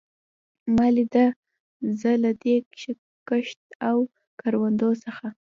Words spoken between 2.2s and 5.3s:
له دې کښت او کروندو څخه.